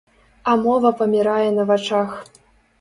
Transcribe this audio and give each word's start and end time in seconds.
А 0.53 0.55
мова 0.61 0.91
памірае 1.03 1.49
на 1.61 1.69
вачах. 1.75 2.19